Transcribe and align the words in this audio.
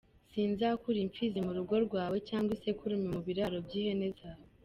Sinzakura 0.31 0.97
impfizi 1.05 1.39
mu 1.45 1.51
rugo 1.57 1.75
rwawe, 1.85 2.17
Cyangwa 2.29 2.51
isekurume 2.57 3.07
mu 3.15 3.19
biraro 3.27 3.57
by’ihene 3.65 4.07
zawe. 4.19 4.45